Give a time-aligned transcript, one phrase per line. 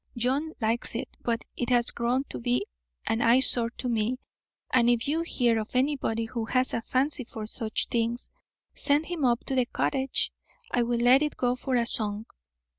[0.17, 2.65] John likes it, but it has grown to be
[3.05, 4.17] an eyesore to me,
[4.73, 8.31] and if you hear of anybody who has a fancy for such things,
[8.73, 10.31] send him up to the cottage.
[10.71, 12.25] I will let it go for a song."